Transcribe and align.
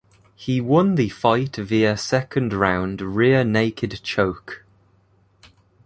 He 0.33 0.59
won 0.59 0.95
the 0.95 1.09
fight 1.09 1.57
via 1.57 1.95
second 1.95 2.53
round 2.53 3.01
rear-naked 3.01 3.99
choke. 4.01 4.65